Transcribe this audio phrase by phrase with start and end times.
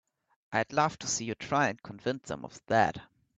[0.51, 3.03] I'd love to see you try and convince them of that!